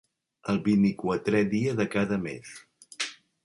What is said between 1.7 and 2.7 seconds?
de cada mes.